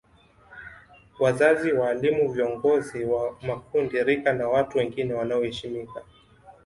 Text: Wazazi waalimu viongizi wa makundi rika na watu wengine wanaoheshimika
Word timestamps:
Wazazi 1.19 1.73
waalimu 1.73 2.31
viongizi 2.31 3.05
wa 3.05 3.35
makundi 3.41 4.03
rika 4.03 4.33
na 4.33 4.47
watu 4.49 4.77
wengine 4.77 5.13
wanaoheshimika 5.13 6.01